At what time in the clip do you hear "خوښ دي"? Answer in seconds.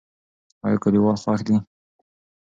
1.23-1.55